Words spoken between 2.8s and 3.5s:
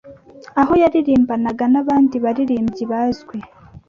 bazwi